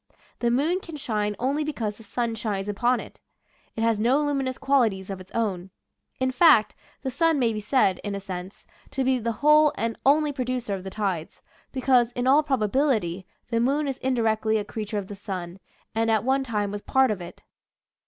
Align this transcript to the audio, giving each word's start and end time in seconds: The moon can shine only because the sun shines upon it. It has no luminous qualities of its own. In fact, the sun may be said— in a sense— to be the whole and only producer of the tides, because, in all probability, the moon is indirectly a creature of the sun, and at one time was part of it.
The 0.39 0.49
moon 0.49 0.79
can 0.79 0.97
shine 0.97 1.35
only 1.37 1.63
because 1.63 1.97
the 1.97 2.01
sun 2.03 2.33
shines 2.33 2.67
upon 2.67 2.99
it. 2.99 3.21
It 3.75 3.81
has 3.83 3.99
no 3.99 4.19
luminous 4.23 4.57
qualities 4.57 5.11
of 5.11 5.21
its 5.21 5.31
own. 5.33 5.69
In 6.19 6.31
fact, 6.31 6.73
the 7.03 7.11
sun 7.11 7.37
may 7.37 7.53
be 7.53 7.59
said— 7.59 7.99
in 8.03 8.15
a 8.15 8.19
sense— 8.19 8.65
to 8.93 9.03
be 9.03 9.19
the 9.19 9.31
whole 9.45 9.71
and 9.77 9.95
only 10.03 10.31
producer 10.33 10.73
of 10.73 10.83
the 10.83 10.89
tides, 10.89 11.43
because, 11.71 12.13
in 12.13 12.25
all 12.25 12.41
probability, 12.41 13.27
the 13.51 13.59
moon 13.59 13.87
is 13.87 13.99
indirectly 13.99 14.57
a 14.57 14.65
creature 14.65 14.97
of 14.97 15.05
the 15.05 15.13
sun, 15.13 15.59
and 15.93 16.09
at 16.09 16.23
one 16.23 16.43
time 16.43 16.71
was 16.71 16.81
part 16.81 17.11
of 17.11 17.21
it. 17.21 17.43